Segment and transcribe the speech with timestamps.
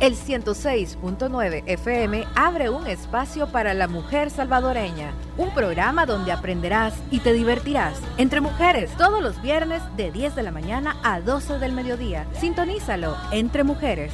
[0.00, 7.18] El 106.9 FM abre un espacio para la mujer salvadoreña, un programa donde aprenderás y
[7.20, 11.74] te divertirás entre mujeres todos los viernes de 10 de la mañana a 12 del
[11.74, 12.26] mediodía.
[12.32, 14.10] Sintonízalo entre mujeres.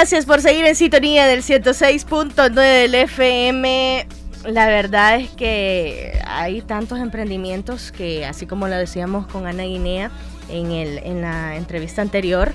[0.00, 4.06] Gracias por seguir en sintonía del 106.9 del FM.
[4.46, 10.10] La verdad es que hay tantos emprendimientos que, así como lo decíamos con Ana Guinea
[10.48, 12.54] en, el, en la entrevista anterior,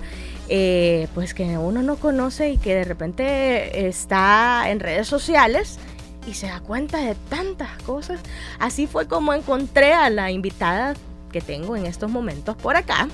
[0.49, 5.77] eh, pues que uno no conoce y que de repente está en redes sociales
[6.27, 8.21] y se da cuenta de tantas cosas.
[8.57, 10.95] Así fue como encontré a la invitada
[11.35, 13.09] que tengo en estos momentos por acá.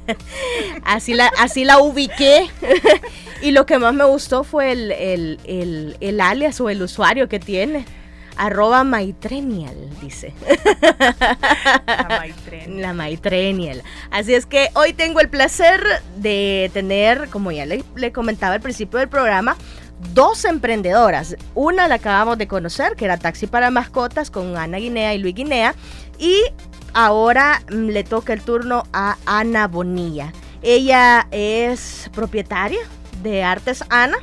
[0.82, 2.48] así, la, así la ubiqué.
[3.42, 7.84] y lo que más me gustó fue el, alias o el usuario que tiene.
[8.38, 10.32] Arroba Maitrenial, dice.
[12.66, 13.82] La Maitrenial.
[14.10, 15.84] Así es que hoy tengo el placer
[16.16, 19.54] de tener, como ya le, le comentaba al principio del programa,
[20.14, 21.36] dos emprendedoras.
[21.54, 25.34] Una la acabamos de conocer, que era Taxi para Mascotas con Ana Guinea y Luis
[25.34, 25.74] Guinea.
[26.18, 26.40] Y
[26.94, 30.32] ahora mm, le toca el turno a Ana Bonilla.
[30.62, 32.80] Ella es propietaria
[33.22, 34.16] de Artes Ana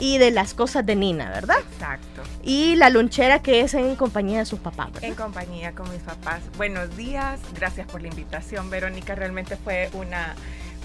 [0.00, 1.58] y de las cosas de Nina, ¿verdad?
[1.72, 2.22] Exacto.
[2.42, 4.88] Y la lunchera que es en compañía de sus papás.
[5.02, 6.40] En compañía con mis papás.
[6.56, 9.14] Buenos días, gracias por la invitación, Verónica.
[9.14, 10.34] Realmente fue una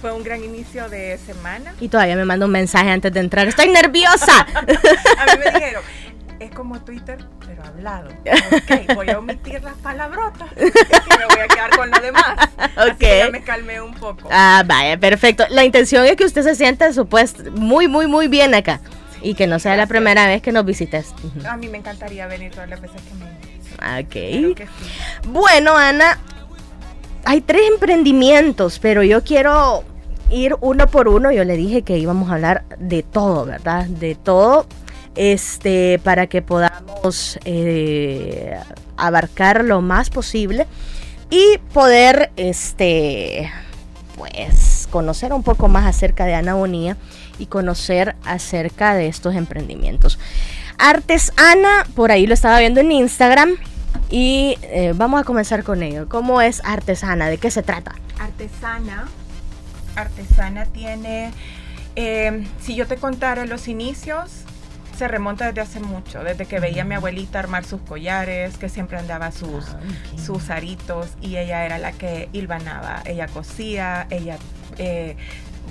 [0.01, 1.73] fue un gran inicio de semana.
[1.79, 3.47] Y todavía me manda un mensaje antes de entrar.
[3.47, 4.41] Estoy nerviosa.
[4.55, 5.83] a mí me dijeron,
[6.39, 8.09] es como Twitter, pero hablado.
[8.55, 12.49] Ok, voy a omitir las palabrotas y me voy a quedar con lo demás.
[12.77, 13.01] Ok.
[13.01, 14.29] ya me calmé un poco.
[14.31, 15.45] Ah, vaya, perfecto.
[15.49, 18.79] La intención es que usted se sienta, supuesto, muy, muy, muy bien acá.
[19.21, 21.13] Y que no sea la primera vez que nos visites.
[21.47, 23.25] A mí me encantaría venir todas las veces que me
[24.01, 24.69] Ok.
[25.27, 26.17] Bueno, Ana,
[27.25, 29.83] hay tres emprendimientos, pero yo quiero
[30.29, 31.31] ir uno por uno.
[31.31, 33.85] Yo le dije que íbamos a hablar de todo, ¿verdad?
[33.85, 34.67] De todo
[35.15, 38.59] este, para que podamos eh,
[38.97, 40.67] abarcar lo más posible
[41.29, 43.51] y poder, este,
[44.17, 46.97] pues, conocer un poco más acerca de Ana Bonía
[47.39, 50.19] y conocer acerca de estos emprendimientos.
[50.77, 53.55] Artesana, por ahí lo estaba viendo en Instagram
[54.09, 56.07] y eh, vamos a comenzar con ello.
[56.09, 57.27] ¿Cómo es Artesana?
[57.27, 57.95] ¿De qué se trata?
[58.19, 59.07] Artesana,
[59.95, 61.31] Artesana tiene,
[61.95, 64.44] eh, si yo te contara los inicios,
[64.95, 68.69] se remonta desde hace mucho, desde que veía a mi abuelita armar sus collares, que
[68.69, 69.79] siempre andaba sus, ah,
[70.17, 73.01] sus aritos y ella era la que hilvanaba.
[73.05, 74.37] Ella cosía, ella
[74.77, 75.15] eh,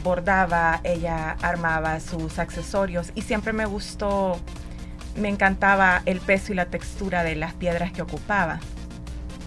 [0.03, 4.39] bordaba, ella armaba sus accesorios y siempre me gustó,
[5.17, 8.61] me encantaba el peso y la textura de las piedras que ocupaba.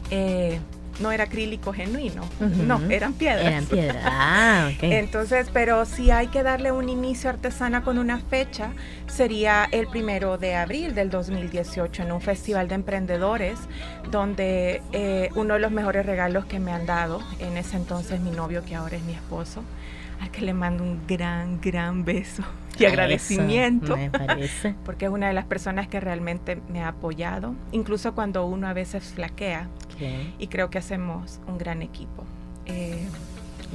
[0.09, 0.59] Eh,
[0.99, 3.45] no era acrílico genuino, no, eran piedras.
[3.45, 4.83] Eran piedras, ah, ok.
[4.83, 8.71] Entonces, pero si hay que darle un inicio artesana con una fecha,
[9.07, 13.59] sería el primero de abril del 2018 en un festival de emprendedores,
[14.11, 18.31] donde eh, uno de los mejores regalos que me han dado, en ese entonces mi
[18.31, 19.63] novio, que ahora es mi esposo,
[20.22, 22.44] al que le mando un gran, gran beso
[22.79, 23.97] y agradecimiento.
[23.97, 24.75] me parece.
[24.85, 28.73] Porque es una de las personas que realmente me ha apoyado, incluso cuando uno a
[28.73, 29.67] veces flaquea.
[30.38, 32.23] Y creo que hacemos un gran equipo.
[32.67, 33.03] Eh,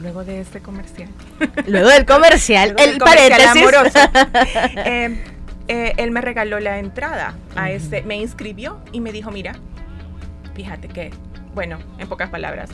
[0.00, 1.08] luego de este comercial.
[1.66, 3.00] Luego del comercial, el
[3.48, 3.98] amoroso.
[4.84, 5.18] Eh,
[5.68, 9.54] eh, él me regaló la entrada a este, me inscribió y me dijo, mira,
[10.54, 11.10] fíjate que,
[11.54, 12.70] bueno, en pocas palabras,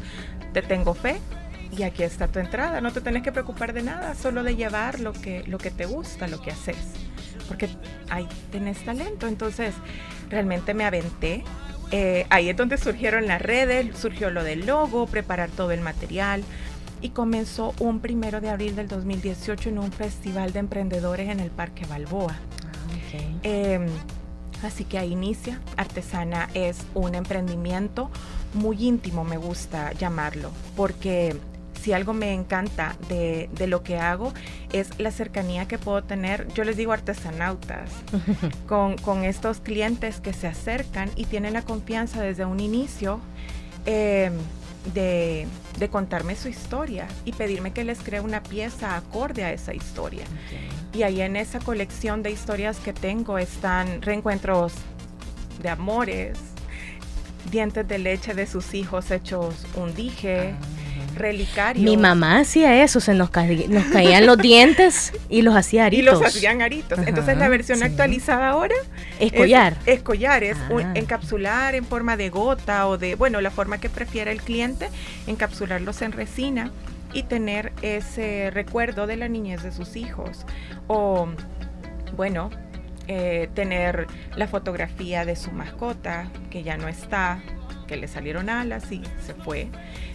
[0.52, 1.18] te tengo fe,
[1.76, 2.80] y aquí está tu entrada.
[2.80, 5.86] No te tenés que preocupar de nada, solo de llevar lo que, lo que te
[5.86, 6.76] gusta, lo que haces.
[7.46, 7.68] Porque
[8.10, 9.26] ahí tenés talento.
[9.26, 9.74] Entonces,
[10.30, 11.44] realmente me aventé.
[11.90, 16.42] Eh, ahí es donde surgieron las redes, surgió lo del logo, preparar todo el material.
[17.00, 21.50] Y comenzó un primero de abril del 2018 en un festival de emprendedores en el
[21.50, 22.32] Parque Balboa.
[22.32, 23.86] Ah, em,
[24.62, 25.60] así que ahí inicia.
[25.76, 28.10] Artesana es un emprendimiento
[28.54, 31.36] muy íntimo, me gusta llamarlo, porque
[31.88, 34.34] si algo me encanta de, lo que hago
[34.74, 37.90] es la cercanía que puedo tener, yo les digo artesanautas,
[38.68, 43.20] con, estos clientes que se acercan y tienen la confianza desde un inicio
[43.86, 44.34] em,
[44.92, 45.48] de,
[45.90, 50.26] contarme su historia y pedirme que les cree una pieza acorde a esa historia.
[50.92, 54.74] Y ahí en esa colección de historias que tengo están reencuentros
[55.62, 56.36] de amores,
[57.50, 60.52] dientes de leche de sus hijos hechos un dije.
[60.52, 60.77] Ah
[61.18, 61.84] relicarios.
[61.84, 63.30] Mi mamá hacía eso, se nos,
[63.68, 66.18] nos caían los dientes y los hacía aritos.
[66.18, 66.98] Y los hacían aritos.
[67.06, 68.74] Entonces la versión actualizada ahora
[69.20, 69.76] es collar.
[69.86, 70.92] Es, collar, es ah.
[70.94, 74.88] encapsular en forma de gota o de, bueno, la forma que prefiera el cliente,
[75.26, 76.72] encapsularlos en resina
[77.12, 80.44] y tener ese recuerdo de la niñez de sus hijos.
[80.86, 81.28] O,
[82.16, 82.50] bueno,
[83.06, 84.06] eh, tener
[84.36, 87.42] la fotografía de su mascota, que ya no está,
[87.88, 89.66] que le salieron alas y se fue,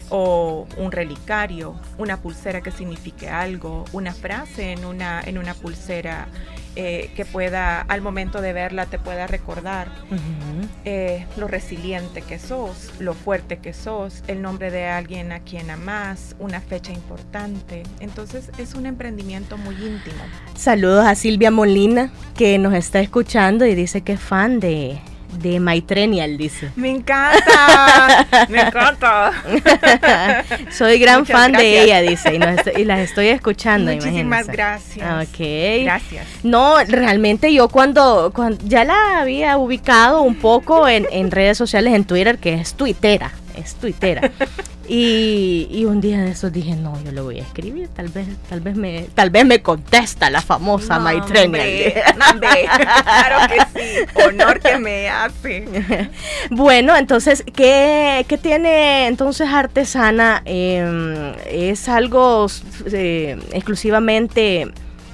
[0.10, 6.28] o un relicario, una pulsera que signifique algo, una frase en una, en una pulsera
[6.76, 9.90] eh, que pueda, al momento de verla, te pueda recordar
[10.86, 15.70] eh, lo resiliente que sos, lo fuerte que sos, el nombre de alguien a quien
[15.70, 17.84] amas, una fecha importante.
[18.00, 20.24] Entonces es un emprendimiento muy íntimo.
[20.56, 25.00] Saludos a Silvia Molina, que nos está escuchando y dice que es fan de,
[25.40, 26.72] de Maitrenial, dice.
[26.76, 29.32] Me encanta, me encanta.
[30.72, 33.92] Soy gran fan de ella, dice, y, las estoy escuchando.
[33.92, 35.28] Muchísimas gracias.
[35.28, 35.40] Ok.
[35.84, 36.28] Gracias.
[36.44, 41.94] No, realmente yo cuando, cuando ya la había ubicado un poco en, en redes sociales,
[41.94, 44.32] en Twitter, que es tuitera, es tuitera.
[44.88, 48.60] Y, un día de esos dije, no, yo le voy a escribir, tal vez, tal
[48.60, 55.10] vez me, tal vez me contesta la famosa no, claro que sí, honor que me
[55.10, 56.10] hace.
[56.50, 60.42] bueno, entonces, ¿qué, tiene entonces Artesana?
[60.44, 62.48] Em, ¿Es algo
[62.92, 64.68] eh, exclusivamente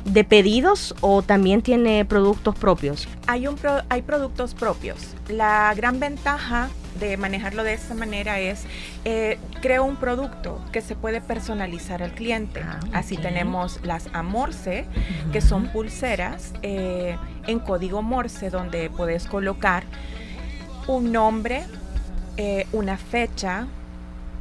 [0.06, 3.08] de pedidos o también tiene productos propios?
[3.28, 3.58] Hay, un
[3.90, 5.16] hay productos propios.
[5.28, 6.70] La gran ventaja
[7.00, 8.66] de manejarlo de esta manera es,
[9.06, 12.62] eh, creo un producto que se puede personalizar al cliente.
[12.64, 14.86] Ah, Así tenemos las Amorce,
[15.32, 17.18] que son pulseras eh,
[17.48, 19.84] en código Morse, donde puedes colocar
[20.88, 21.64] un nombre,
[22.38, 23.68] eh, una fecha,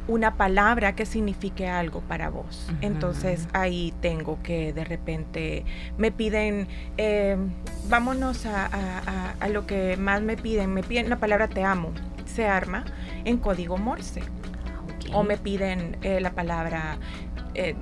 [0.09, 2.69] una palabra que signifique algo para vos.
[2.81, 5.65] Entonces ahí tengo que de repente
[5.97, 6.67] me piden,
[7.87, 11.93] vámonos a, a, lo que más me piden, me piden la palabra te amo
[12.29, 12.85] se arma
[13.25, 14.21] en código Morse.
[15.13, 16.99] O me piden eh, la palabra
[17.55, 17.75] eh,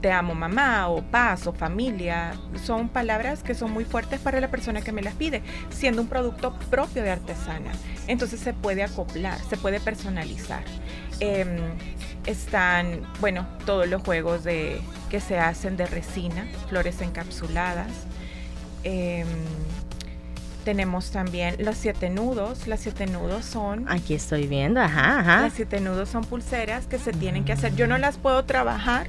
[0.00, 2.34] te amo mamá o paz o familia.
[2.64, 6.08] Son palabras que son muy fuertes para la persona que me las pide, siendo un
[6.08, 7.70] producto propio de artesana.
[8.08, 10.64] Entonces se puede acoplar, se puede personalizar.
[11.20, 11.58] Em,
[12.26, 14.80] están, bueno, todos los juegos de,
[15.10, 17.90] que se hacen de resina, flores encapsuladas.
[18.82, 19.26] Em,
[20.64, 22.66] tenemos también los siete nudos.
[22.66, 23.88] Las siete nudos son...
[23.88, 25.42] Aquí estoy viendo, ajá, ajá.
[25.42, 27.74] Las siete nudos son pulseras que se tienen que hacer.
[27.76, 29.08] Yo no las puedo trabajar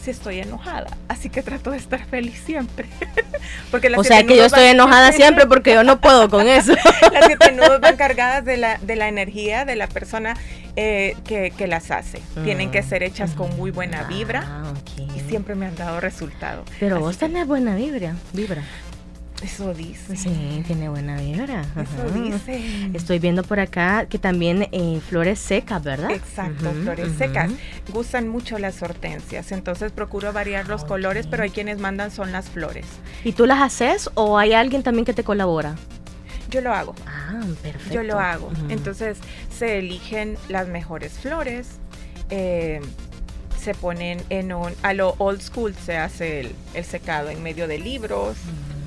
[0.00, 0.96] si estoy enojada.
[1.08, 2.88] Así que trato de estar feliz siempre.
[3.70, 6.72] porque o sea que yo estoy enojada siempre porque yo no puedo con eso.
[7.12, 10.36] las siete nudos van cargadas de la, de la energía de la persona
[10.76, 12.20] eh, que, que, las hace.
[12.44, 16.64] Tienen que ser hechas con muy buena vibra ah, y siempre me han dado resultado.
[16.78, 18.14] Pero vos tenés buena vibra.
[18.32, 18.62] vibra.
[19.42, 20.16] Eso dice.
[20.16, 21.62] Sí, tiene buena vibra.
[21.62, 22.90] Eso dice.
[22.92, 26.10] Estoy viendo por acá que también eh, flores secas, ¿verdad?
[26.10, 27.50] Exacto, flores secas.
[27.92, 32.50] Gustan mucho las hortensias, entonces procuro variar los colores, pero hay quienes mandan son las
[32.50, 32.86] flores.
[33.24, 35.74] ¿Y tú las haces o hay alguien también que te colabora?
[36.50, 36.94] Yo lo hago.
[37.06, 37.94] Ah, perfecto.
[37.94, 38.50] Yo lo hago.
[38.68, 39.18] Entonces
[39.56, 41.78] se eligen las mejores flores.
[42.28, 42.80] Eh,
[43.60, 46.40] se ponen en un, a lo old school se hace
[46.74, 48.36] el, secado en medio de libros,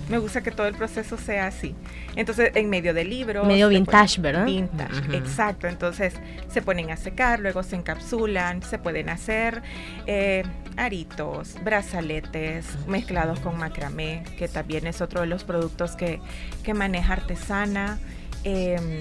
[0.09, 1.75] me gusta que todo el proceso sea así.
[2.15, 3.45] Entonces, en medio del libro.
[3.45, 4.45] Medio vintage, ¿verdad?
[4.45, 5.67] Vintage, exacto.
[5.67, 6.13] Entonces,
[6.49, 9.61] se ponen a secar, luego se encapsulan, se pueden hacer
[10.05, 10.43] eh,
[10.77, 16.19] aritos, brazaletes mezclados con macramé, que también es otro de los productos que,
[16.63, 17.99] que maneja artesana.
[18.43, 18.99] Em,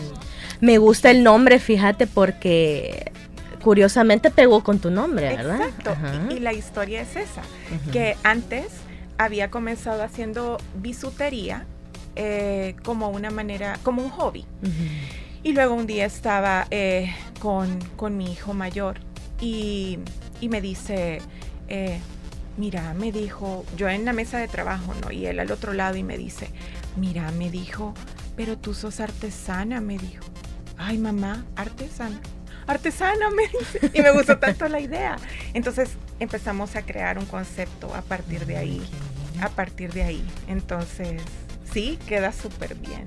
[0.61, 3.11] Me gusta el nombre, fíjate, porque
[3.61, 5.61] curiosamente pegó con tu nombre, ¿verdad?
[5.63, 5.97] Exacto.
[6.35, 7.43] Y, la historia es esa,
[7.93, 8.67] que antes
[9.19, 11.67] había comenzado haciendo bisutería
[12.17, 14.45] eh, como una manera, como un hobby.
[15.43, 18.99] Y luego un día estaba eh, con, mi hijo mayor
[19.41, 19.99] y,
[20.43, 21.21] me dice,
[21.69, 21.99] eh,
[22.57, 25.11] mira, me dijo, yo en la mesa de trabajo, ¿no?
[25.11, 26.51] Y él al otro lado y me dice,
[26.97, 27.95] mira, me dijo,
[28.37, 30.25] pero tú sos artesana, me dijo.
[30.77, 32.21] Ay, mamá, artesana
[32.67, 33.91] artesana, me dice.
[33.93, 35.17] Y me gustó tanto la idea.
[35.55, 35.91] Entonces
[36.21, 38.83] empezamos a crear un concepto a partir de ahí.
[39.41, 40.25] A partir de ahí.
[40.47, 41.23] Entonces,
[41.73, 43.05] sí, queda súper bien.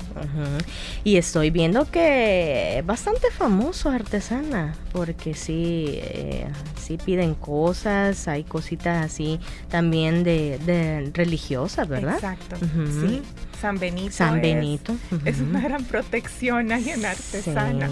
[1.04, 6.48] Y estoy viendo que bastante famoso artesana, porque sí, eh,
[6.82, 12.16] sí piden cosas, hay cositas así también de, religiosas, ¿verdad?
[12.16, 13.22] Exacto, sí.
[13.62, 14.12] San Benito.
[14.12, 14.96] San Benito.
[15.24, 17.90] Es, una gran protección ahí en artesana.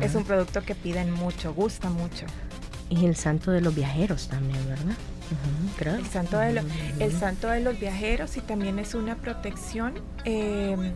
[0.00, 2.26] es un producto que piden mucho, gusta mucho.
[2.90, 4.96] Y el santo de los viajeros también, ¿verdad?
[5.98, 6.62] El, santo de
[7.00, 10.92] el santo de los viajeros y también es una protección em,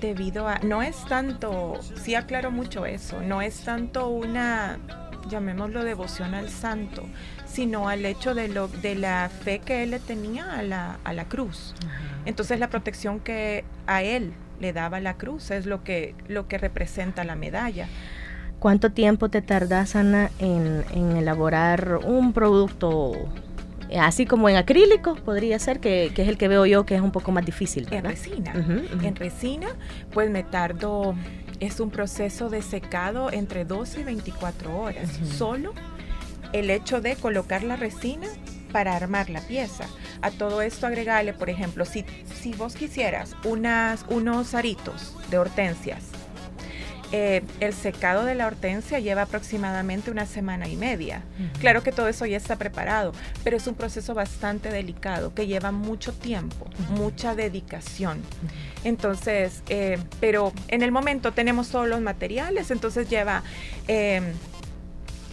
[0.00, 4.78] debido a, no es tanto, sí aclaro mucho eso, no es tanto una,
[5.28, 7.06] llamémoslo devoción al santo,
[7.46, 11.12] sino al hecho de, lo, de la fe que él le tenía a la, a
[11.12, 11.74] la cruz.
[12.24, 16.58] Entonces la protección que a él le daba la cruz es lo que, lo que
[16.58, 17.88] representa la medalla.
[18.58, 23.12] ¿Cuánto tiempo te tardas, Ana, en, en elaborar un producto
[23.96, 27.12] así como en acrílico, podría ser, que, es el que veo yo que es un
[27.12, 27.88] poco más difícil.
[27.90, 28.52] En resina.
[28.52, 29.68] En resina,
[30.12, 31.14] pues me tardo,
[31.60, 35.08] es un proceso de secado entre 12 y 24 horas.
[35.36, 35.72] Solo
[36.52, 38.26] el hecho de colocar la resina
[38.72, 39.86] para armar la pieza.
[40.20, 46.17] A todo esto agregarle, por ejemplo, si, si vos quisieras unas, unos aritos de hortensias
[47.10, 51.22] eh, el secado de la hortensia lleva aproximadamente una semana y media.
[51.60, 53.12] Claro que todo eso ya está preparado,
[53.44, 58.20] pero es un proceso bastante delicado que lleva mucho tiempo, mucha dedicación.
[58.84, 63.42] Entonces, eh, pero en el momento tenemos todos los materiales, entonces lleva
[63.86, 64.24] em,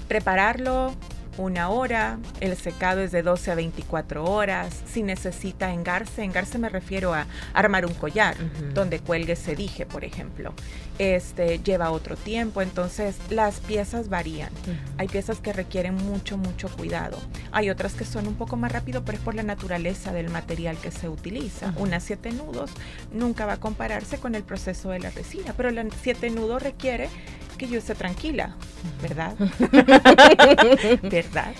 [0.07, 0.93] prepararlo,
[1.37, 6.69] una hora, el secado es de 12 a 24 horas, si necesita engarce, engarce me
[6.69, 8.35] refiero a armar un collar
[8.73, 10.53] donde cuelgue ese dije, por ejemplo.
[10.97, 14.51] Este lleva otro tiempo, entonces las piezas varían.
[14.97, 17.17] Hay piezas que requieren mucho, mucho cuidado.
[17.51, 20.77] Hay otras que son un poco más rápido, pero es por la naturaleza del material
[20.77, 21.73] que se utiliza.
[21.77, 22.71] Una siete nudos
[23.11, 27.09] nunca va a compararse con el proceso de la resina, pero la siete nudos requiere
[27.55, 28.55] que yo esté tranquila,
[29.01, 29.35] ¿verdad?
[31.03, 31.53] ¿Verdad?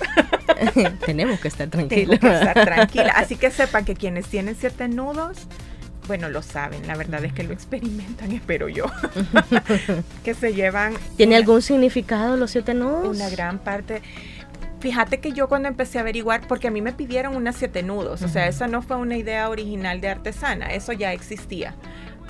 [1.06, 2.20] Tenemos que estar tranquilos.
[2.20, 3.14] que estar tranquila.
[3.16, 5.48] Así que sepan que quienes tienen siete nudos,
[6.08, 8.86] bueno, lo saben, la verdad es que lo experimentan, espero yo.
[10.24, 10.94] que se llevan.
[11.18, 13.16] ¿Tiene algún significado los siete nudos?
[13.16, 14.02] Una gran parte.
[14.80, 18.22] Fíjate que yo cuando empecé a averiguar, porque a mí me pidieron unas siete nudos,
[18.22, 21.74] o sea, esa no fue una idea original de artesana, eso ya existía.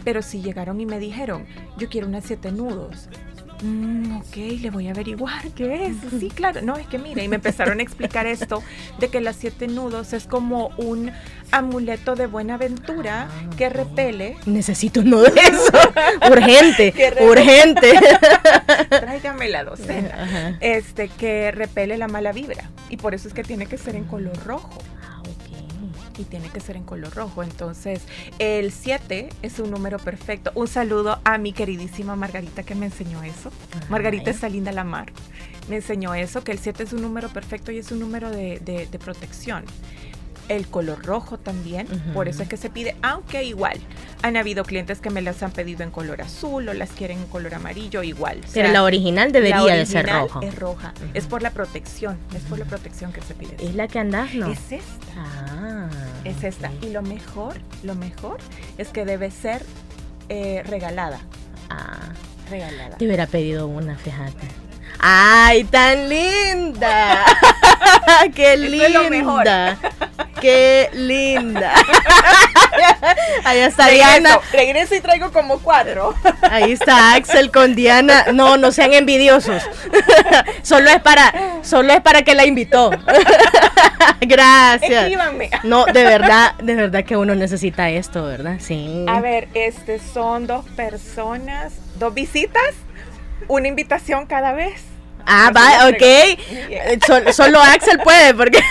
[0.05, 1.45] Pero si llegaron y me dijeron,
[1.77, 3.09] yo quiero unas siete nudos,
[3.61, 5.95] Mm, ok, le voy a averiguar qué es.
[6.19, 6.61] Sí, claro.
[6.61, 8.61] No, es que mira, y me empezaron a explicar esto
[8.99, 11.11] de que las siete nudos es como un
[11.51, 14.37] amuleto de buena aventura ah, que repele.
[14.45, 15.71] Necesito uno de eso.
[16.31, 17.93] urgente, urgente.
[18.89, 20.57] Tráigame la docena.
[20.59, 22.69] Este, que repele la mala vibra.
[22.89, 24.79] Y por eso es que tiene que ser en color rojo
[26.17, 27.43] y tiene que ser en color rojo.
[27.43, 28.01] Entonces,
[28.39, 30.51] el 7 es un número perfecto.
[30.55, 33.51] Un saludo a mi queridísima Margarita que me enseñó eso.
[33.89, 35.11] Margarita está linda la mar.
[35.69, 38.59] Me enseñó eso, que el 7 es un número perfecto y es un número de,
[38.59, 39.65] de protección
[40.49, 43.79] el color rojo también, por eso es que se pide, aunque igual
[44.21, 47.27] han habido clientes que me las han pedido en color azul o las quieren en
[47.27, 48.41] color amarillo, igual.
[48.53, 50.39] Pero la original debería de ser roja.
[50.41, 53.55] Es roja, es por la protección, es por la protección que se pide.
[53.59, 54.47] Es la que andas, ¿no?
[54.51, 55.15] Es esta.
[55.17, 55.89] Ah,
[56.23, 56.71] es esta.
[56.81, 58.37] Y lo mejor, lo mejor
[58.77, 59.63] es que debe ser
[60.29, 61.19] eh, regalada.
[61.69, 61.97] Ah.
[62.49, 62.97] Regalada.
[62.97, 64.47] Te hubiera pedido una, fíjate.
[64.99, 67.25] ¡Ay, tan linda!
[68.35, 69.77] ¡Qué linda!
[70.39, 71.73] ¡Qué linda!
[73.43, 74.39] Ahí está Diana.
[74.51, 76.13] Regreso y traigo como cuatro.
[76.41, 78.25] Ahí está Axel con Diana.
[78.33, 79.63] No, no sean envidiosos.
[80.61, 82.91] solo es para, solo es para que la invitó.
[84.21, 85.03] Gracias.
[85.03, 85.49] Escríbanme.
[85.63, 88.57] No, de verdad, de verdad que uno necesita esto, ¿verdad?
[88.59, 89.05] Sí.
[89.07, 92.61] A ver, este son dos personas, dos visitas
[93.47, 94.83] una invitación cada vez.
[95.25, 96.01] Ah, va, ok.
[96.01, 96.99] Eh,
[97.33, 98.59] solo Axel puede, porque.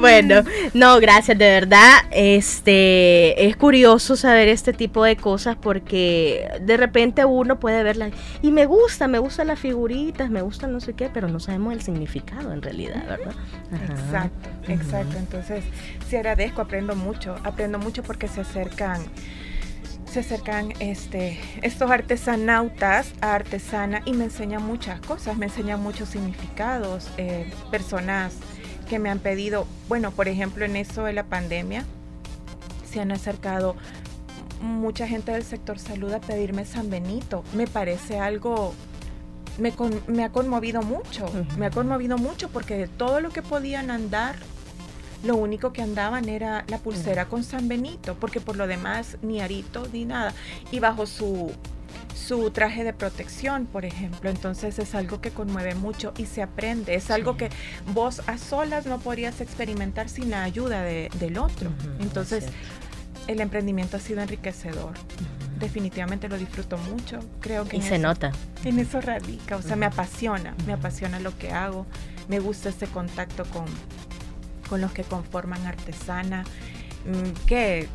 [0.00, 0.42] bueno,
[0.74, 2.00] no, gracias, de verdad.
[2.10, 8.10] Este es curioso saber este tipo de cosas porque de repente uno puede verla
[8.42, 11.74] y me gusta, me gustan las figuritas, me gustan no sé qué, pero no sabemos
[11.74, 13.34] el significado en realidad, ¿verdad?
[13.88, 15.16] Exacto, exacto.
[15.16, 15.64] Entonces,
[16.08, 19.02] sí agradezco, aprendo mucho, aprendo mucho porque se acercan
[20.12, 26.10] se acercan este, estos artesanautas a artesana y me enseñan muchas cosas, me enseñan muchos
[26.10, 28.34] significados, eh, personas
[28.90, 31.86] que me han pedido, bueno, por ejemplo, en eso de la pandemia,
[32.90, 33.74] se han acercado
[34.60, 37.42] mucha gente del sector salud a pedirme San Benito.
[37.54, 38.74] Me parece algo,
[39.58, 39.72] me,
[40.08, 41.24] me ha conmovido mucho,
[41.56, 44.36] me ha conmovido mucho porque de todo lo que podían andar
[45.22, 49.40] lo único que andaban era la pulsera con San Benito, porque por lo demás ni
[49.40, 50.32] arito ni nada.
[50.70, 51.52] Y bajo su,
[52.14, 54.30] su traje de protección, por ejemplo.
[54.30, 56.94] Entonces es algo que conmueve mucho y se aprende.
[56.94, 57.50] Es algo que
[57.94, 61.70] vos a solas no podrías experimentar sin la ayuda del otro.
[62.00, 62.46] Entonces
[63.28, 64.94] el emprendimiento ha sido enriquecedor
[65.62, 67.20] definitivamente lo disfruto mucho.
[67.40, 68.32] Creo que y se nota.
[68.64, 71.86] En eso radica, o sea, me apasiona, me apasiona lo que hago,
[72.28, 73.64] me gusta ese contacto con,
[74.68, 76.44] con los que conforman Artesana,
[77.04, 77.88] mm, que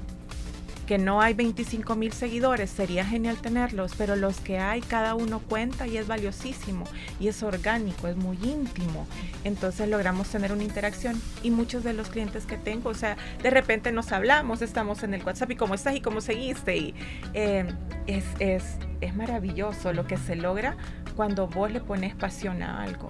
[0.88, 5.39] que no hay 25 mil seguidores, sería genial tenerlos, pero los que hay, cada uno
[5.39, 6.86] cuenta y es valiosísimo
[7.19, 9.05] y es orgánico, es muy íntimo.
[9.43, 13.50] Entonces logramos tener una interacción y muchos de los clientes que tengo, o sea, de
[13.50, 16.95] repente nos hablamos, estamos en el WhatsApp y cómo estás y cómo seguiste y
[17.33, 17.65] eh,
[18.07, 18.63] es, es,
[19.01, 20.77] es maravilloso lo que se logra
[21.17, 23.09] cuando vos le pones pasión a algo.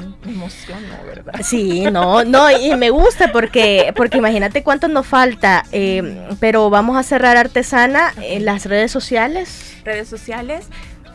[0.24, 1.34] Me emociono, ¿verdad?
[1.42, 6.96] Sí, no, no, y me gusta porque, porque imagínate cuánto nos falta, eh, pero vamos
[6.96, 9.76] a cerrar Artesana en las redes sociales.
[9.84, 10.66] Redes sociales,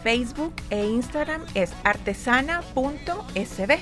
[0.04, 3.80] Facebook e Instagram es artesana.sb.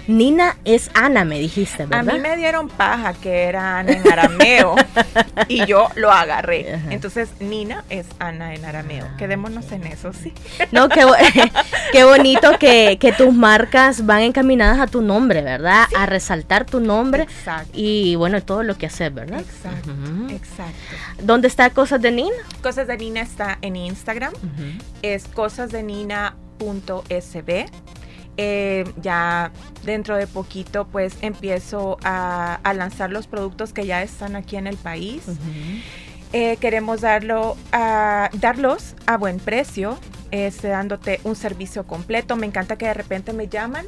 [0.07, 2.09] Nina es Ana, me dijiste, ¿verdad?
[2.09, 4.75] A mí me dieron paja que era Ana en arameo
[5.49, 6.79] y yo lo agarré.
[6.89, 9.05] Entonces, Nina es Ana en arameo.
[9.09, 10.33] Ah, Quedémonos en eso, sí.
[10.71, 11.05] No, qué,
[11.91, 15.85] qué bonito que, tus marcas van encaminadas a tu nombre, ¿verdad?
[15.97, 17.23] A resaltar tu nombre.
[17.23, 17.71] Exacto.
[17.73, 19.41] Y bueno, todo lo que haces, ¿verdad?
[19.41, 19.91] Exacto,
[20.29, 20.95] exacto.
[21.23, 22.35] ¿Dónde está Cosas de Nina?
[22.61, 24.33] Cosas de Nina está en Instagram.
[25.01, 27.65] Es cosasdenina.sb.
[28.37, 29.51] Eh, ya
[29.83, 34.77] dentro de poquito pues empiezo a, lanzar los productos que ya están aquí en el
[34.77, 35.23] país.
[36.33, 39.97] Eh, queremos darlo a, darlos a buen precio,
[40.31, 42.35] este, dándote un servicio completo.
[42.35, 43.85] Me encanta que de repente me llaman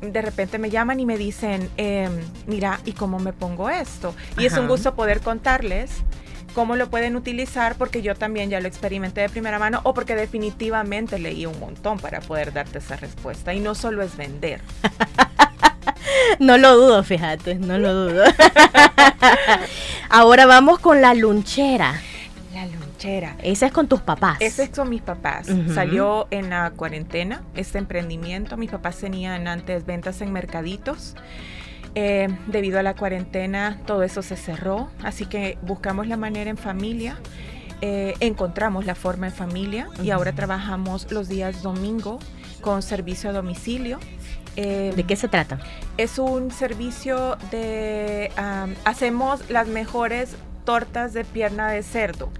[0.00, 4.14] de repente me llaman y me dicen, em, mira, ¿y cómo me pongo esto?
[4.36, 5.90] Y es un gusto poder contarles
[6.54, 10.14] cómo lo pueden utilizar porque yo también ya lo experimenté de primera mano o porque
[10.14, 13.54] definitivamente leí un montón para poder darte esa respuesta.
[13.54, 14.60] Y no solo es vender.
[16.38, 18.24] no lo dudo, fíjate, no lo dudo.
[20.10, 22.00] Ahora vamos con la lunchera.
[22.54, 23.36] La lunchera.
[23.42, 24.38] Esa es con tus papás.
[24.40, 25.46] Ese es con mis papás.
[25.74, 28.56] Salió en la cuarentena este emprendimiento.
[28.56, 31.14] Mis papás tenían antes ventas en mercaditos.
[31.94, 36.56] Eh, debido a la cuarentena todo eso se cerró, así que buscamos la manera en
[36.56, 37.18] familia,
[37.80, 42.18] eh, encontramos la forma en familia y ahora trabajamos los días domingo
[42.60, 43.98] con servicio a domicilio.
[44.56, 45.60] Eh, ¿De qué se trata?
[45.96, 48.32] Es un servicio de...
[48.84, 52.30] hacemos las mejores tortas de pierna de cerdo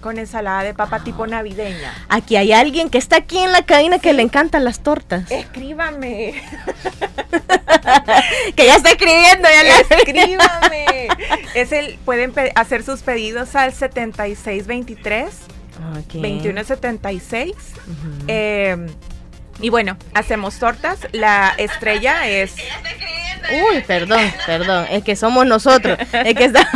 [0.00, 1.94] con ensalada de papa tipo navideña.
[2.08, 5.30] Aquí hay alguien que está aquí en la cabina que le encantan las tortas.
[5.30, 6.34] Escríbame.
[8.56, 9.48] que ya está escribiendo.
[9.48, 11.08] Ya Escríbame.
[11.54, 15.34] es el, pueden hacer sus pedidos al 7623
[16.04, 16.20] okay.
[16.20, 17.54] 2176.
[18.28, 18.76] eh,
[19.60, 21.00] y bueno, hacemos tortas.
[21.12, 22.54] La estrella es.
[23.50, 24.86] Uy, perdón, perdón.
[24.90, 25.98] Es que somos nosotros.
[26.12, 26.68] Es que está.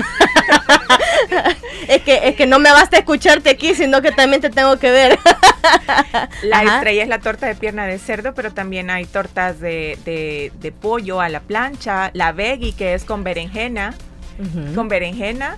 [1.89, 4.91] es que es que no me basta escucharte aquí, sino que también te tengo que
[4.91, 5.19] ver.
[6.43, 10.73] la estrella es la torta de pierna de cerdo, pero también hay tortas de, de,
[10.73, 13.95] pollo a la plancha, la veggie que es con berenjena,
[14.75, 15.57] con berenjena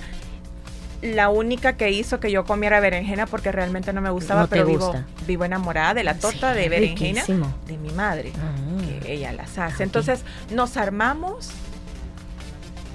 [1.03, 4.65] la única que hizo que yo comiera berenjena porque realmente no me gustaba, No pero
[4.65, 5.05] vivo, gusta.
[5.27, 7.55] vivo enamorada de la torta Sí, de berenjena riquísimo.
[7.67, 9.03] de mi madre, Ah.
[9.05, 9.83] que ella las hace.
[9.83, 11.51] Entonces nos armamos,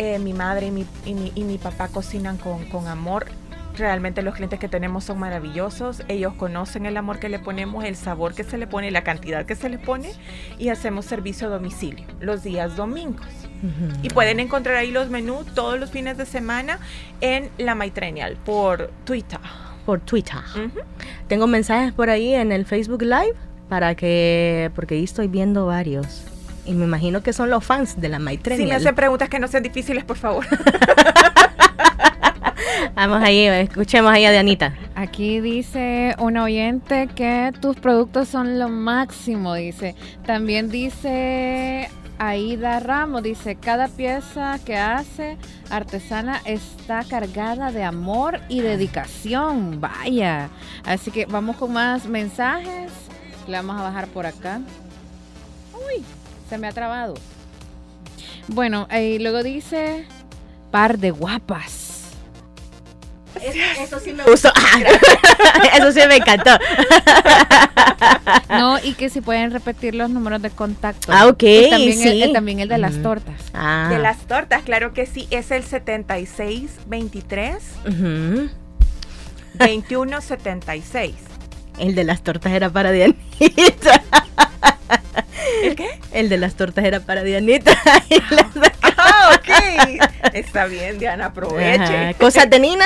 [0.01, 3.27] eh, mi madre y mi, y mi, y mi papá cocinan con, con amor.
[3.77, 6.01] Realmente los clientes que tenemos son maravillosos.
[6.07, 9.45] Ellos conocen el amor que le ponemos, el sabor que se le pone, la cantidad
[9.45, 10.11] que se le pone
[10.57, 13.27] y hacemos servicio a domicilio los días domingos.
[14.01, 16.79] Y pueden encontrar ahí los menús todos los fines de semana
[17.21, 19.39] en La Maitrenial por Twitter.
[19.85, 20.39] Por Twitter.
[21.27, 23.35] Tengo mensajes por ahí en el Facebook Live
[23.69, 26.30] para que, porque ahí estoy viendo varios.
[26.65, 29.47] Y me imagino que son los fans de la Si me hacen preguntas que no
[29.47, 30.45] sean difíciles, por favor.
[32.95, 34.73] Vamos ahí, escuchemos ahí a Dianita.
[34.95, 39.95] Aquí dice un oyente que tus productos son lo máximo, dice.
[40.25, 45.37] También dice Aida Ramos, dice, cada pieza que hace
[45.71, 49.81] artesana está cargada de amor y dedicación.
[49.81, 50.49] Vaya.
[50.85, 52.91] Así que vamos con más mensajes.
[53.47, 54.61] Le vamos a bajar por acá.
[56.51, 57.13] Se me ha trabado.
[58.49, 60.05] Bueno, y luego dice,
[60.69, 62.09] par de guapas.
[63.41, 64.51] Eso sí me gustó.
[65.77, 66.51] Eso sí me encantó.
[68.49, 71.13] No, y que si pueden repetir los números de contacto.
[71.13, 72.09] Ah, ok, también, sí.
[72.09, 73.41] el, eh, también el de las tortas.
[73.53, 73.87] Ah.
[73.89, 78.49] De las tortas, claro que sí, es el 7623 Ujú.
[79.53, 81.15] 2176.
[81.79, 84.03] El de las tortas era para Dianita.
[85.63, 85.99] ¿El qué?
[86.11, 87.71] El de las tortas era para Dianita.
[88.29, 88.71] Las-
[89.03, 89.49] Ah, ok.
[90.33, 91.81] Está bien, Diana, aproveche.
[92.09, 92.13] Ajá.
[92.15, 92.85] Cosas de Nina.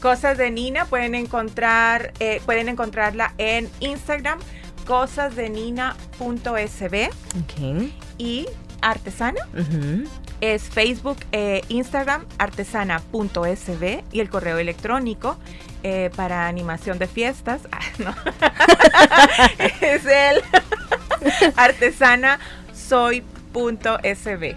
[0.00, 4.38] Cosas de Nina pueden encontrar, eh, pueden encontrarla en Instagram,
[4.86, 7.10] cosasdenina.sb
[7.40, 7.90] Ok.
[8.18, 8.46] y
[8.82, 9.40] artesana
[10.40, 15.38] es Facebook, eh, Instagram, artesana.sb y el correo electrónico
[15.82, 17.62] eh, para animación de fiestas.
[17.72, 18.14] Ah, no.
[19.80, 20.42] es el
[21.56, 24.56] artesanasoy.sb.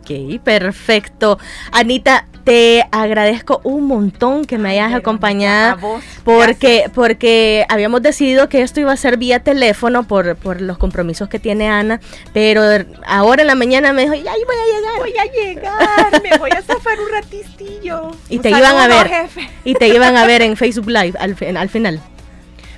[0.00, 0.10] Ok,
[0.42, 1.38] perfecto.
[1.70, 5.72] Anita, te agradezco un montón que me hayas Ay, acompañado.
[5.72, 10.62] a vos, Porque, porque habíamos decidido que esto iba a ser vía teléfono por, por
[10.62, 12.00] los compromisos que tiene Ana,
[12.32, 12.62] pero
[13.06, 14.98] ahora en la mañana me dijo, ya ahí voy a llegar.
[14.98, 18.12] Voy a llegar, me voy a zafar un ratistillo.
[18.30, 19.08] Y Un te iban a ver.
[19.08, 19.50] jefe.
[19.64, 22.00] Y te iban a ver en Facebook Live al, al final.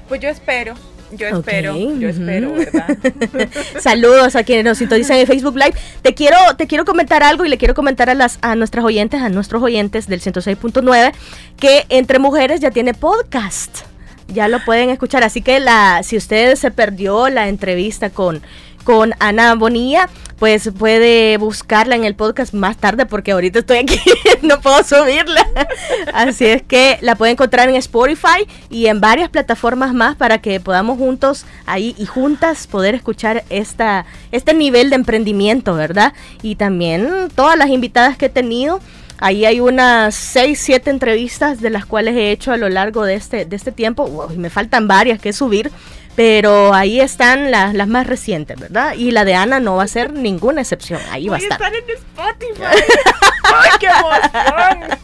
[0.08, 0.74] Pues yo espero,
[1.12, 2.98] yo espero, yo espero, ¿verdad?
[3.80, 5.74] Saludos a quienes nos sintonizan en Facebook Live.
[6.02, 9.20] Te quiero, te quiero comentar algo y le quiero comentar a las a nuestras oyentes,
[9.20, 11.12] a nuestros oyentes del 106.9,
[11.58, 13.80] que Entre Mujeres ya tiene podcast.
[14.28, 15.24] Ya lo pueden escuchar.
[15.24, 18.42] Así que la, si usted se perdió la entrevista con,
[18.84, 24.00] con Ana Bonilla, pues puede buscarla en el podcast más tarde porque ahorita estoy aquí,
[24.42, 25.46] no puedo subirla.
[26.14, 30.58] Así es que la puede encontrar en Spotify y en varias plataformas más para que
[30.58, 36.14] podamos juntos ahí y juntas poder escuchar esta, este nivel de emprendimiento, ¿verdad?
[36.42, 38.80] Y también todas las invitadas que he tenido.
[39.22, 43.14] Ahí hay unas 6, 7 entrevistas de las cuales he hecho a lo largo de
[43.14, 44.06] este, de este tiempo.
[44.06, 45.70] Wow, y me faltan varias que subir,
[46.16, 48.94] pero ahí están las, las más recientes, ¿verdad?
[48.94, 51.00] Y la de Ana no va a ser ninguna excepción.
[51.10, 51.60] Ahí va a estar.
[51.60, 52.82] estar en Spotify.
[53.42, 54.98] ¡Ay, qué emoción!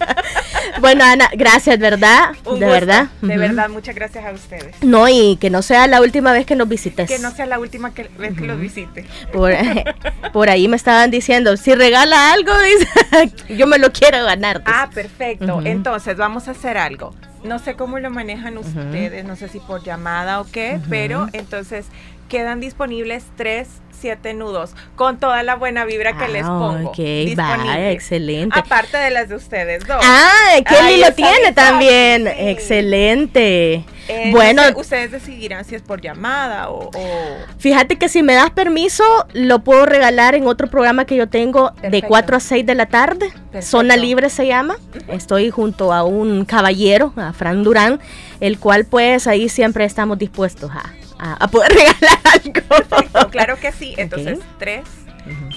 [0.80, 2.30] Bueno, Ana, gracias, ¿verdad?
[2.44, 3.06] Un de gusto, verdad.
[3.22, 4.76] De verdad, muchas gracias a ustedes.
[4.82, 7.08] No, y que no sea la última vez que nos visites.
[7.08, 9.06] Que no sea la última que, vez que los visite.
[9.32, 9.52] Por,
[10.32, 14.58] por ahí me estaban diciendo, si regala algo, dice, yo me lo quiero ganar.
[14.60, 14.72] dice.
[14.72, 15.60] Ah, perfecto.
[15.64, 17.14] Entonces, vamos a hacer algo.
[17.46, 21.86] No sé cómo lo manejan ustedes, no sé si por llamada o qué, pero entonces
[22.28, 26.90] quedan disponibles tres, siete nudos con toda la buena vibra que les Ah, pongo.
[26.90, 26.98] Ok,
[27.36, 28.58] vaya, excelente.
[28.58, 29.98] Aparte de las de ustedes dos.
[30.02, 32.24] Ah, Kelly lo tiene también.
[32.26, 32.32] sí.
[32.48, 33.84] Excelente.
[34.08, 36.90] Eh, bueno, no sé, ustedes decidirán si es por llamada o...
[36.94, 41.28] o- fíjate que si me das permiso, lo puedo regalar en otro programa que yo
[41.28, 42.08] tengo de Perfecto.
[42.08, 43.30] 4 a 6 de la tarde.
[43.50, 43.62] Perfecto.
[43.66, 44.76] Zona Libre se llama.
[45.08, 47.98] Estoy junto a un caballero, a Fran Durán,
[48.38, 52.68] el cual pues ahí siempre estamos dispuestos a, a- a poder regalar algo.
[52.88, 53.94] Perfecto, claro que sí.
[53.96, 54.82] Entonces, tres,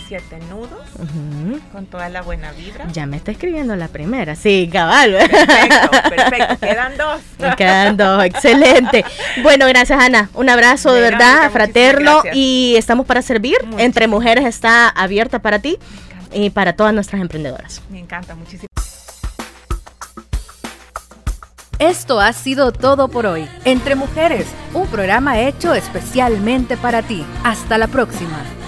[0.07, 0.79] siete nudos
[1.71, 2.87] con toda la buena vibra.
[2.91, 5.11] Ya me está escribiendo la primera, sí, cabal.
[5.11, 6.57] Perfecto, perfecto.
[6.59, 7.21] Quedan dos.
[7.37, 9.05] Me quedan dos, excelente.
[9.43, 13.57] Bueno, gracias Ana, un abrazo de verdad, muchísimas fraterno y estamos para servir.
[13.61, 13.81] Muchísimas.
[13.85, 15.77] Entre Mujeres está abierta para ti
[16.33, 17.81] y para todas nuestras emprendedoras.
[17.91, 18.67] me encanta muchísimo.
[21.79, 23.47] Esto ha sido todo por hoy.
[23.63, 27.25] Entre Mujeres, un programa hecho especialmente para ti.
[27.45, 28.58] Hasta la próxima.